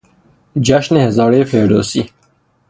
[0.61, 2.09] جشن هزارهی فردوسی